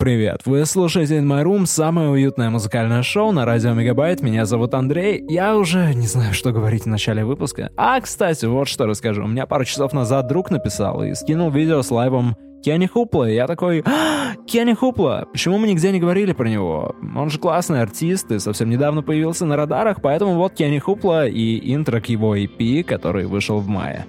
[0.00, 4.22] Привет, вы слушаете In My Room, самое уютное музыкальное шоу на радио Мегабайт.
[4.22, 5.24] Меня зовут Андрей.
[5.28, 7.72] Я уже не знаю, что говорить в начале выпуска.
[7.76, 9.24] А, кстати, вот что расскажу.
[9.24, 13.28] У меня пару часов назад друг написал и скинул видео с лайвом Кенни Хупла.
[13.28, 16.94] И я такой, а, Кенни Хупла, почему мы нигде не говорили про него?
[17.16, 21.74] Он же классный артист и совсем недавно появился на радарах, поэтому вот Кенни Хупла и
[21.74, 24.06] интро к его EP, который вышел в мае.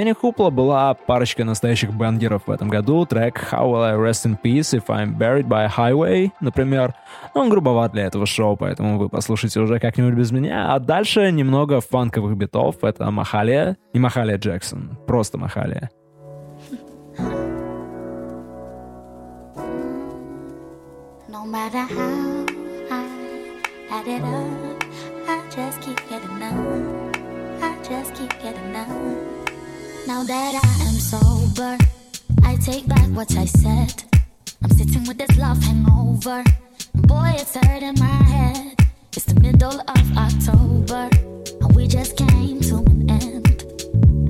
[0.00, 3.04] Кенни Хупла была парочка настоящих бенгеров в этом году.
[3.04, 6.94] Трек How Will I Rest in Peace If I'm Buried by a Highway, например.
[7.34, 10.72] Он грубоват для этого шоу, поэтому вы послушайте уже как-нибудь без меня.
[10.72, 12.82] А дальше немного фанковых битов.
[12.82, 13.76] Это Махалия.
[13.92, 15.90] Не Махалия Джексон, просто Махалия.
[21.28, 22.46] No matter how
[22.90, 23.04] I
[23.90, 24.82] add it up,
[25.28, 27.12] I just keep getting numb.
[27.60, 28.99] I just keep getting numb.
[30.06, 31.78] Now that I am sober,
[32.42, 34.04] I take back what I said.
[34.62, 36.42] I'm sitting with this love hangover.
[36.94, 38.76] Boy, it's hurting my head.
[39.16, 41.08] It's the middle of October,
[41.60, 43.64] and we just came to an end.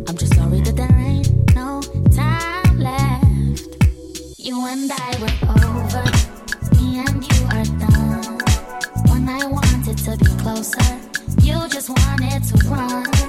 [0.08, 1.80] I'm just sorry that there ain't no
[2.14, 3.86] time left.
[4.38, 6.04] You and I were over,
[6.76, 8.38] me and you are done.
[9.08, 11.00] When I wanted to be closer,
[11.40, 13.19] you just wanted to run.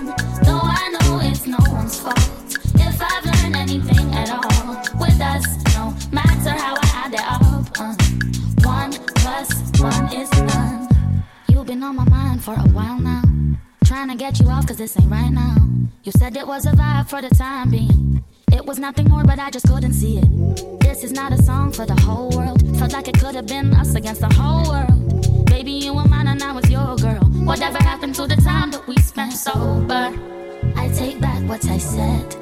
[12.41, 13.21] for a while now.
[13.85, 15.55] Trying to get you off, cause this ain't right now.
[16.03, 18.23] You said it was a vibe for the time being.
[18.51, 20.79] It was nothing more, but I just couldn't see it.
[20.79, 22.59] This is not a song for the whole world.
[22.79, 25.45] Felt like it could have been us against the whole world.
[25.45, 27.23] Baby, you were mine and I was your girl.
[27.45, 30.11] Whatever happened to the time that we spent sober?
[30.75, 32.35] I take back what I said.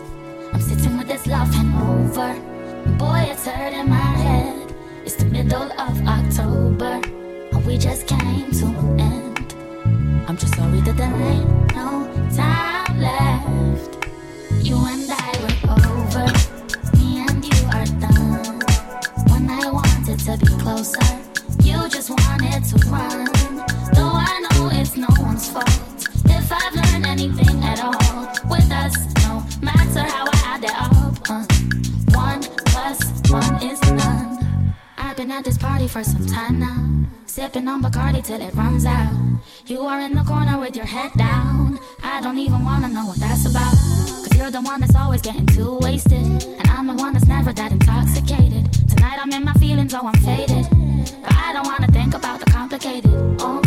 [0.54, 2.34] I'm sitting with this love hangover.
[2.98, 4.74] Boy, it's hurting my head.
[5.04, 7.01] It's the middle of October.
[7.51, 9.28] And we just came to an end.
[10.29, 12.05] I'm just sorry that there ain't no
[12.35, 13.97] time left.
[14.61, 16.29] You and I were over,
[16.99, 18.59] me and you are done.
[19.31, 21.01] When I wanted to be closer,
[21.63, 23.25] you just wanted to run.
[23.95, 25.67] Though I know it's no one's fault.
[26.25, 28.95] If I've learned anything at all, with us,
[29.25, 31.43] no matter how I add it up, uh,
[32.13, 34.75] one plus one is none.
[34.95, 36.85] I've been at this party for some time now.
[37.39, 39.13] Sipping on Bacardi till it runs out.
[39.65, 41.80] You are in the corner with your head down.
[42.03, 43.71] I don't even wanna know what that's about.
[43.71, 46.19] Cause you're the one that's always getting too wasted.
[46.19, 48.69] And I'm the one that's never that intoxicated.
[48.89, 50.68] Tonight I'm in my feelings, oh, I'm faded.
[51.24, 53.09] But I don't wanna think about the complicated.
[53.39, 53.62] Oh,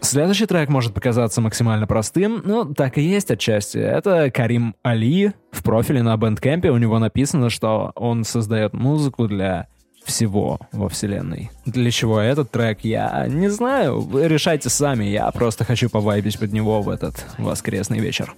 [0.00, 3.78] Следующий трек может показаться максимально простым, но так и есть отчасти.
[3.78, 5.32] Это Карим Али.
[5.50, 9.66] В профиле на Бендкэмпе у него написано, что он создает музыку для
[10.04, 11.50] всего во вселенной.
[11.64, 14.00] Для чего этот трек, я не знаю.
[14.00, 18.34] Вы решайте сами, я просто хочу повайбить под него в этот воскресный вечер.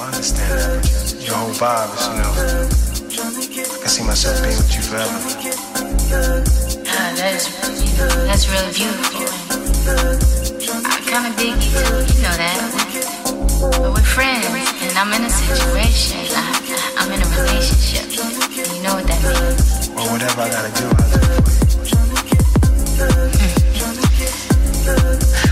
[0.00, 0.84] Understand.
[1.20, 2.89] Your
[3.90, 5.18] see myself being with you forever.
[6.86, 7.50] Ah, that is,
[8.22, 9.26] that's really beautiful.
[10.86, 12.54] I kind of dig you too, you know that.
[13.82, 16.22] But we're friends, and I'm in a situation.
[16.30, 16.54] I,
[16.98, 18.06] I'm in a relationship.
[18.14, 19.90] You know what that means.
[19.90, 21.42] Well, whatever I gotta do, I'll do it
[21.74, 21.98] for you.
[24.86, 25.49] Mm.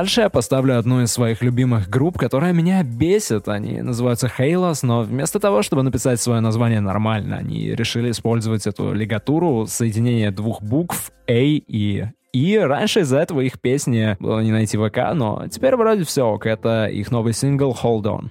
[0.00, 3.48] Дальше я поставлю одну из своих любимых групп, которая меня бесит.
[3.48, 8.94] Они называются Halos, но вместо того, чтобы написать свое название нормально, они решили использовать эту
[8.94, 14.78] лигатуру, соединение двух букв A и и раньше из-за этого их песни было не найти
[14.78, 16.46] ВК, но теперь вроде все ок.
[16.46, 18.30] Это их новый сингл «Hold On».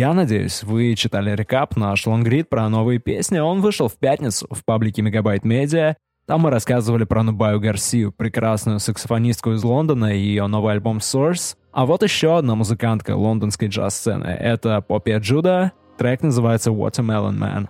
[0.00, 3.38] Я надеюсь, вы читали рекап наш лонгрид про новые песни.
[3.38, 5.94] Он вышел в пятницу в паблике Мегабайт Медиа.
[6.26, 11.54] Там мы рассказывали про Нубаю Гарсию, прекрасную саксофонистку из Лондона и ее новый альбом Source.
[11.70, 14.24] А вот еще одна музыкантка лондонской джаз-сцены.
[14.24, 15.72] Это Поппи Джуда.
[15.98, 17.68] Трек называется Watermelon Man.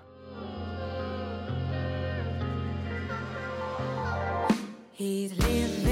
[4.96, 5.89] He's living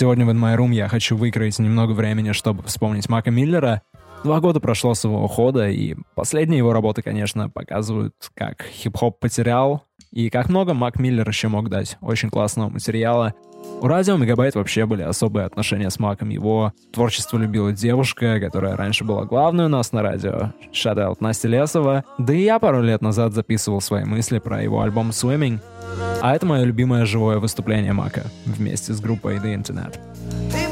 [0.00, 3.82] Сегодня в In My Room я хочу выкроить немного времени, чтобы вспомнить Мака Миллера.
[4.24, 9.84] Два года прошло с его ухода, и последние его работы, конечно, показывают, как хип-хоп потерял
[10.10, 13.34] и как много Мак Миллер еще мог дать очень классного материала.
[13.82, 16.30] У радио Мегабайт вообще были особые отношения с Маком.
[16.30, 20.54] Его творчество любила девушка, которая раньше была главной у нас на радио.
[20.72, 22.06] Шадаут Настя Лесова.
[22.16, 25.60] Да и я пару лет назад записывал свои мысли про его альбом «Swimming»,
[26.22, 29.98] а это мое любимое живое выступление Мака вместе с группой The Internet.
[30.52, 30.69] Ты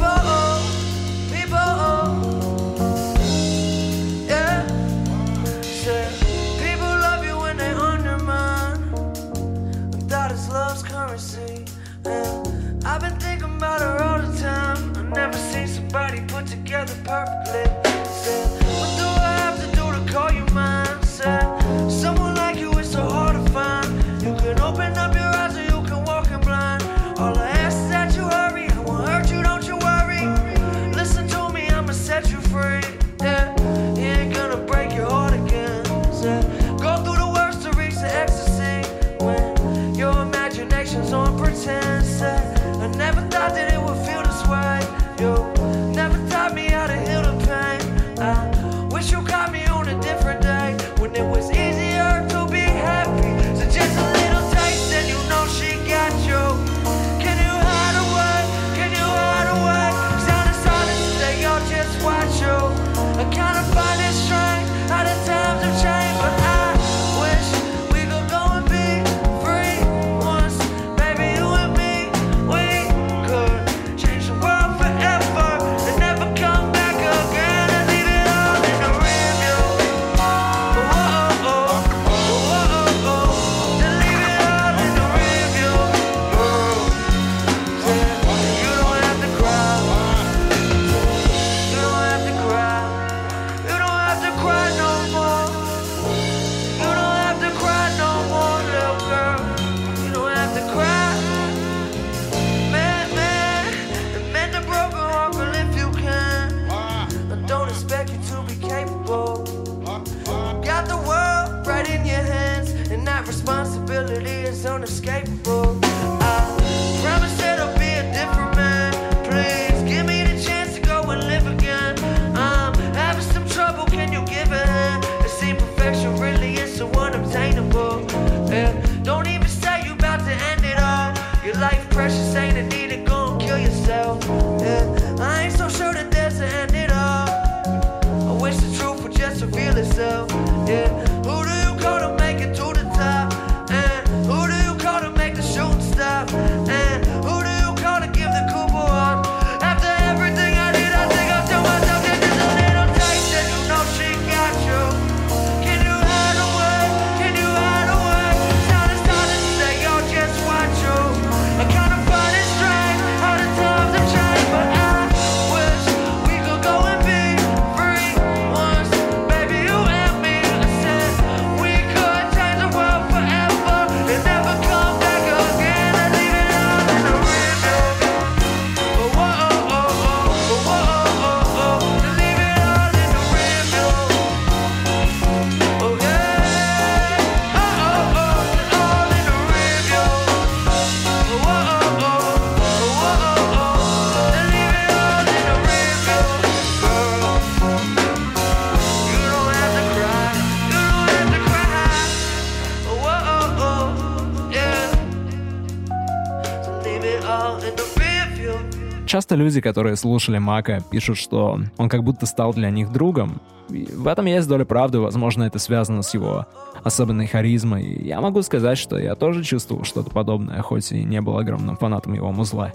[209.38, 213.40] люди, которые слушали Мака, пишут, что он как будто стал для них другом.
[213.70, 216.46] И в этом есть доля правды, возможно, это связано с его
[216.82, 217.84] особенной харизмой.
[217.84, 221.76] И я могу сказать, что я тоже чувствовал что-то подобное, хоть и не был огромным
[221.76, 222.72] фанатом его музла.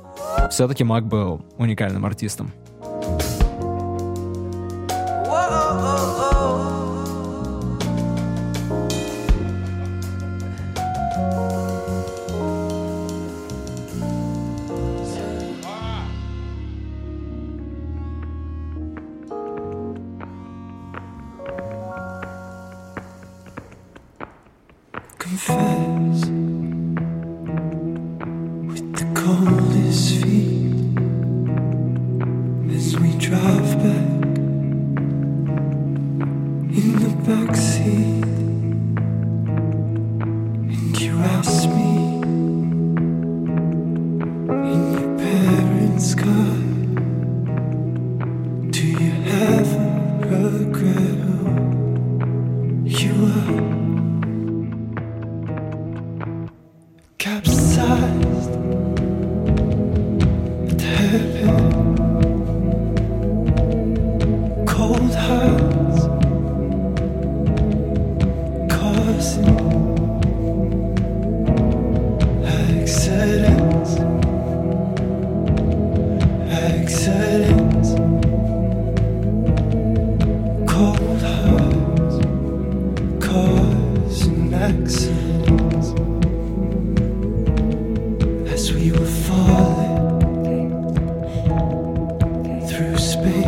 [0.50, 2.52] Все-таки Мак был уникальным артистом.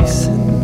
[0.05, 0.54] chasing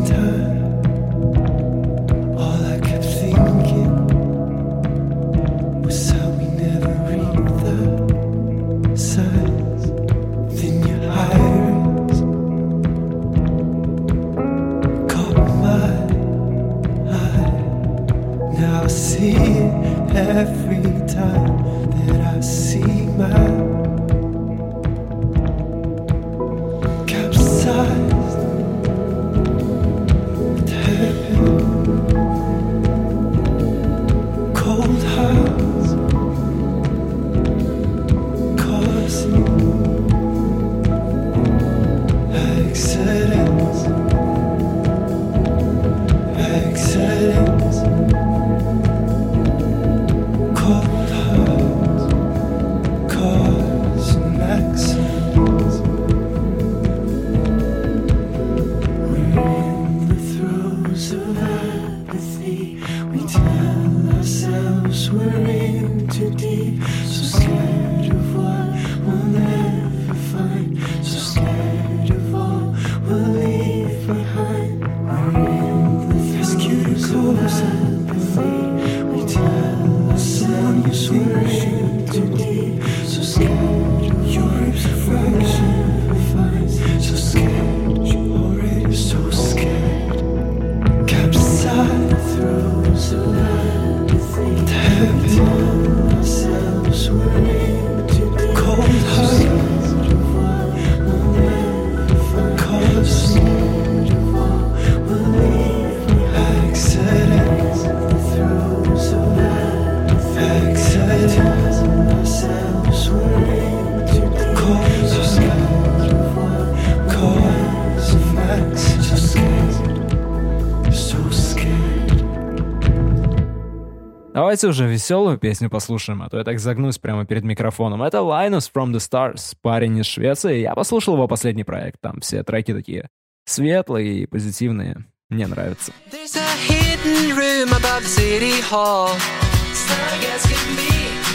[124.62, 128.04] Давайте уже веселую песню послушаем, а то я так загнусь прямо перед микрофоном.
[128.04, 130.60] Это Linus from the Stars, парень из Швеции.
[130.60, 133.10] Я послушал его последний проект, там все треки такие
[133.46, 135.06] светлые и позитивные.
[135.30, 135.92] Мне нравится.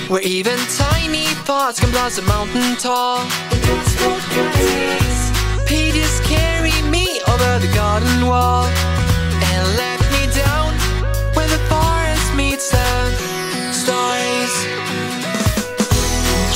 [0.08, 3.26] Where even tiny thoughts can blossom mountain tall.
[5.66, 8.68] Pages carry me over the garden wall.
[13.96, 14.56] noise.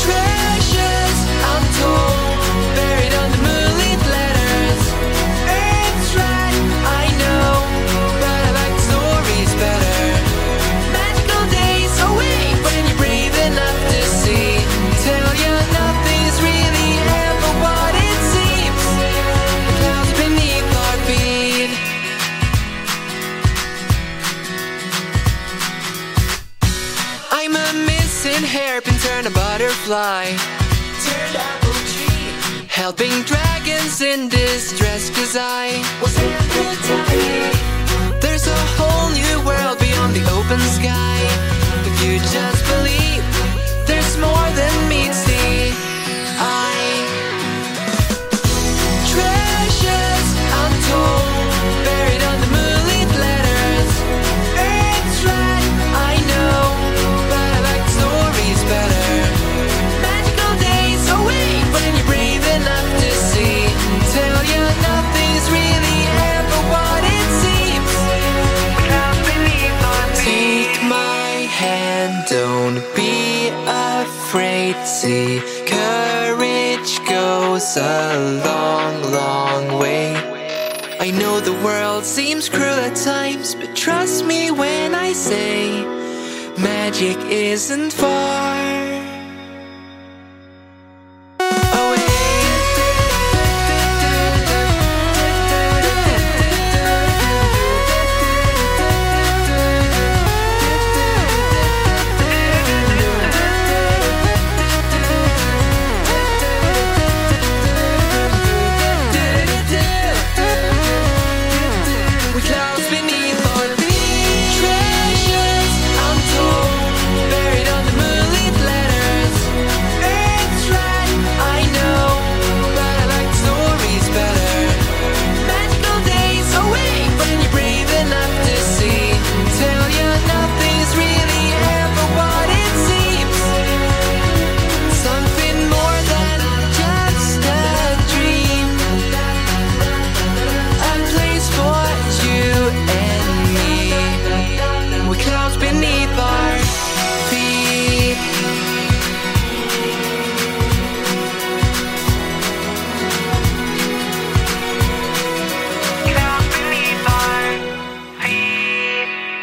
[0.02, 1.18] Treasures
[1.52, 2.19] untold.
[85.20, 85.84] say
[86.56, 88.89] magic isn't far.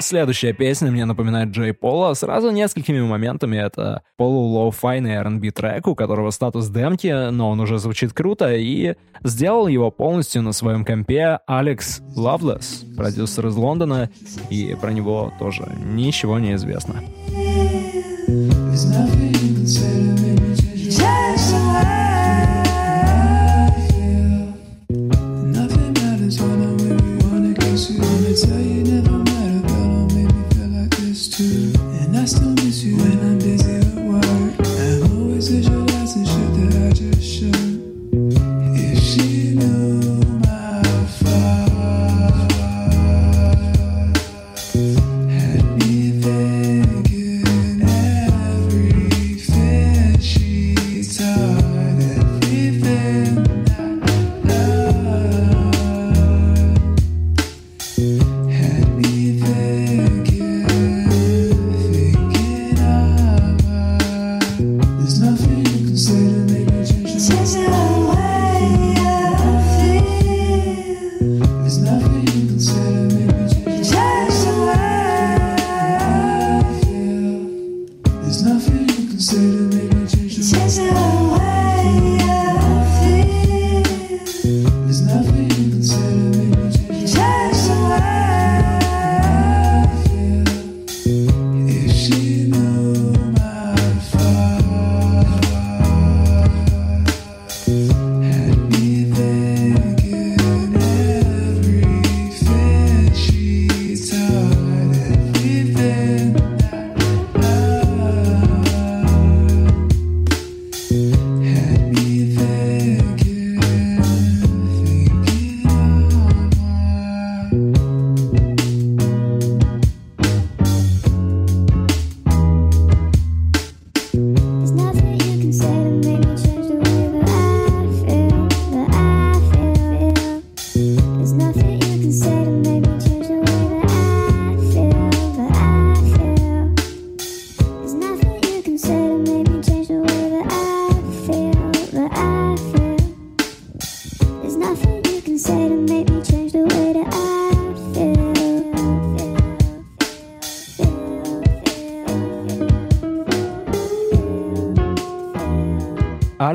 [0.07, 3.57] Следующая песня мне напоминает Джей Пола сразу несколькими моментами.
[3.57, 9.67] Это полу-лоу-файный R&B трек, у которого статус демки, но он уже звучит круто, и сделал
[9.67, 14.09] его полностью на своем компе Алекс Лавлес, продюсер из Лондона,
[14.49, 17.03] и про него тоже ничего не известно.
[20.87, 21.96] There's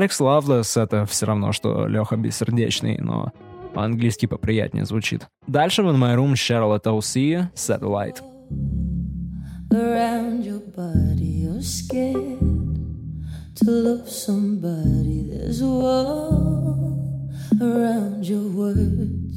[0.03, 3.31] Алекс Лавлес— это все равно, что Леха Бессердечный, но
[3.73, 5.29] по-английски поприятнее звучит.
[5.47, 7.47] Дальше в In My Room Charlotte O.C.
[7.55, 8.21] Satellite.
[9.71, 12.37] Around your body you're scared
[13.55, 19.35] To love somebody there's a wall Around your words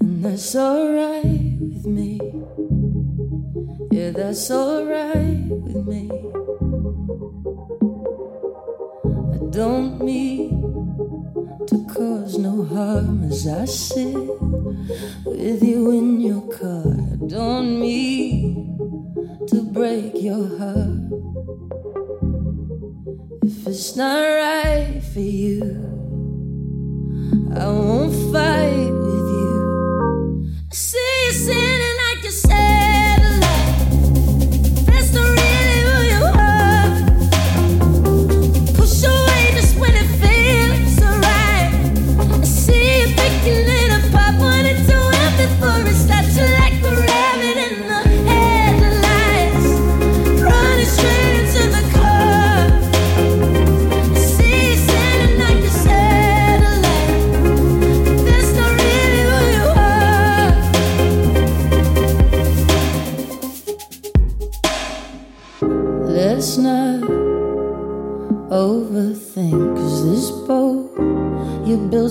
[0.00, 2.20] And that's alright with me
[3.90, 6.41] Yeah, that's alright with me
[9.52, 10.48] don't mean
[11.66, 14.16] to cause no harm as I sit
[15.26, 16.86] with you in your car.
[16.88, 18.78] I don't mean
[19.48, 21.04] to break your heart.
[23.42, 25.60] If it's not right for you,
[27.54, 29.31] I won't fight with you.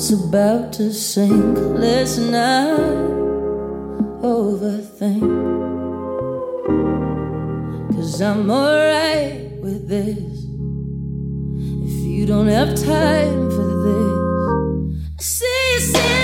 [0.02, 1.60] was about to sink.
[1.60, 2.80] Let's not
[4.24, 5.22] overthink.
[7.94, 10.18] Cause I'm alright with this.
[11.86, 16.21] If you don't have time for this, see, see.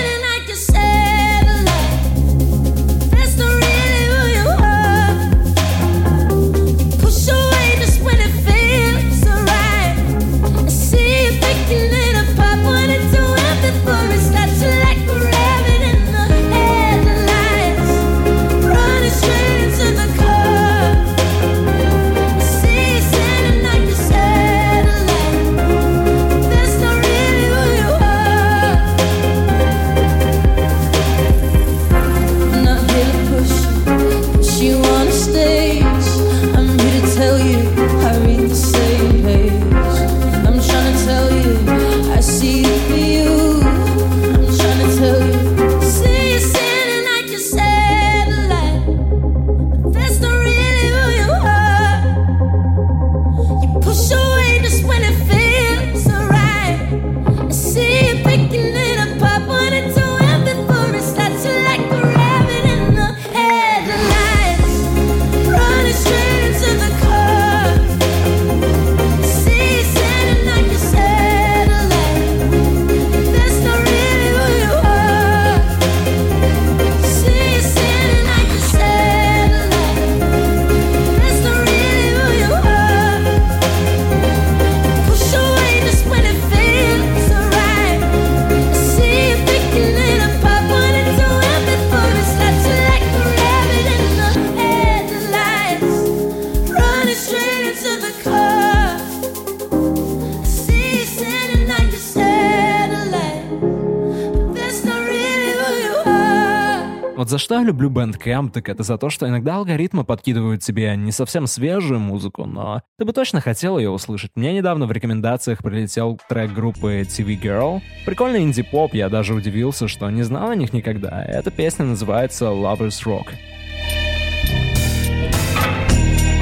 [107.48, 111.46] Что я люблю Bandcamp, так это за то, что иногда алгоритмы подкидывают тебе не совсем
[111.46, 114.32] свежую музыку, но ты бы точно хотел ее услышать.
[114.34, 117.80] Мне недавно в рекомендациях прилетел трек группы TV Girl.
[118.04, 121.24] Прикольный инди-поп, я даже удивился, что не знал о них никогда.
[121.24, 123.28] Эта песня называется Lover's Rock.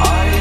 [0.00, 0.40] Are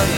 [0.00, 0.15] you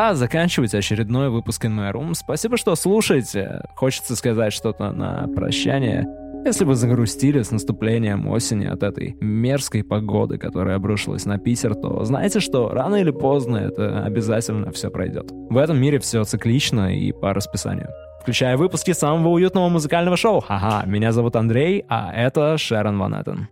[0.00, 2.14] Пора заканчивать очередной выпуск In My Room.
[2.14, 3.60] Спасибо, что слушаете.
[3.76, 6.06] Хочется сказать что-то на прощание.
[6.42, 12.02] Если вы загрустили с наступлением осени от этой мерзкой погоды, которая обрушилась на Питер, то
[12.04, 15.32] знаете, что рано или поздно это обязательно все пройдет.
[15.32, 17.90] В этом мире все циклично и по расписанию.
[18.22, 20.42] Включая выпуски самого уютного музыкального шоу.
[20.48, 23.48] Ага, меня зовут Андрей, а это Шерон Ван Эттен.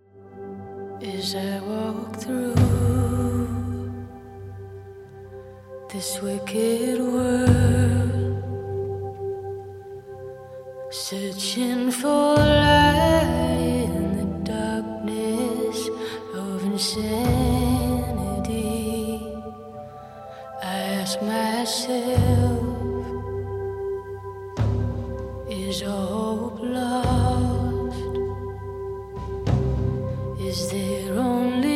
[1.02, 2.67] As I walk through
[5.88, 8.42] this wicked world,
[10.90, 15.88] searching for light in the darkness
[16.34, 17.72] of insanity,
[20.62, 22.62] I ask myself,
[25.48, 27.96] is hope lost?
[30.38, 31.67] Is there only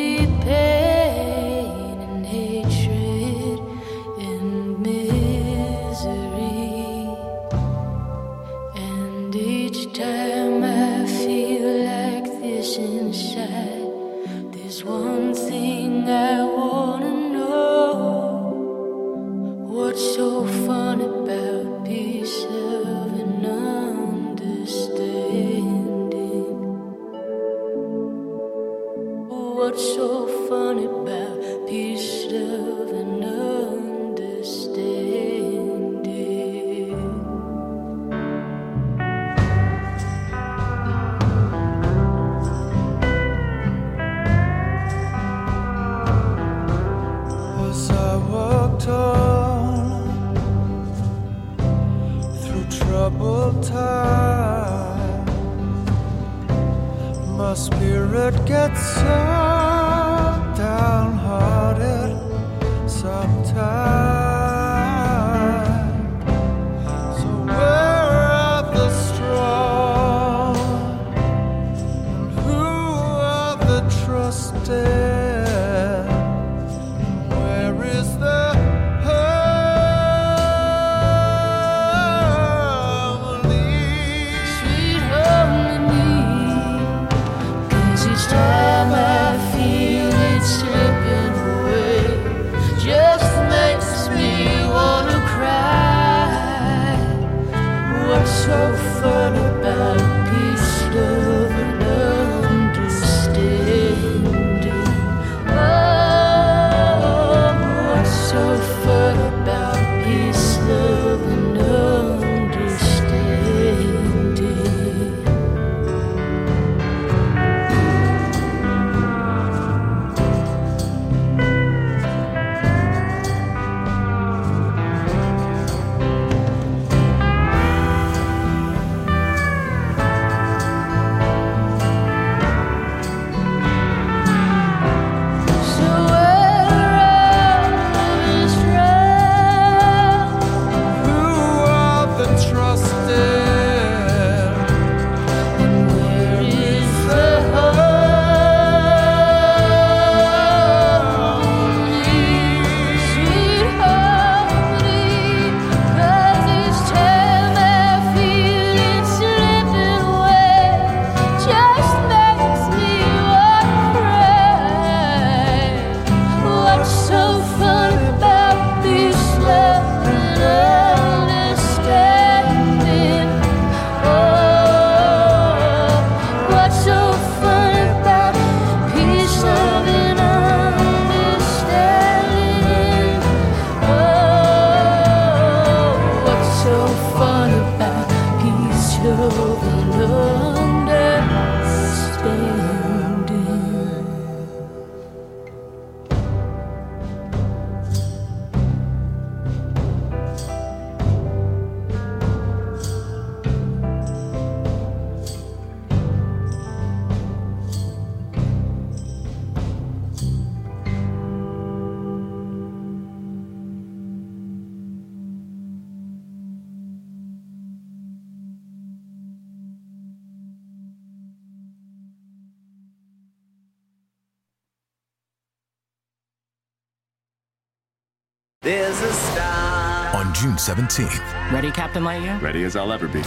[230.43, 232.43] June 17th, Ready, Captain Lightyear?
[232.43, 233.23] Ready as I'll ever be.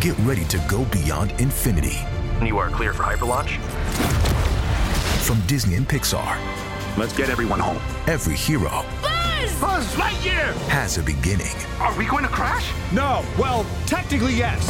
[0.00, 1.96] get ready to go beyond infinity
[2.44, 3.50] You are clear for hyperlaunch.
[5.22, 6.36] from Disney and Pixar.
[6.98, 7.80] Let's get everyone home.
[8.08, 8.84] Every hero
[9.60, 10.52] Buzz Lightyear!
[10.68, 11.54] has a beginning.
[11.78, 12.72] Are we going to crash?
[12.92, 14.60] No, well, technically yes.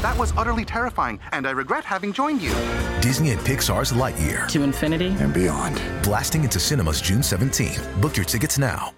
[0.00, 2.54] That was utterly terrifying, and I regret having joined you.
[3.02, 5.08] Disney and Pixar's Lightyear, To infinity?
[5.20, 5.78] And beyond.
[6.02, 8.00] blasting into cinemas June 17th.
[8.00, 8.94] Book your tickets now.